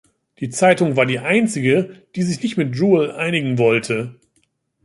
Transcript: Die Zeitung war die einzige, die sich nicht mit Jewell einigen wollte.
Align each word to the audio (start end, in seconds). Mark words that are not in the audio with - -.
Die 0.39 0.49
Zeitung 0.49 0.95
war 0.95 1.05
die 1.05 1.19
einzige, 1.19 2.01
die 2.15 2.23
sich 2.23 2.41
nicht 2.41 2.57
mit 2.57 2.75
Jewell 2.75 3.11
einigen 3.11 3.59
wollte. 3.59 4.19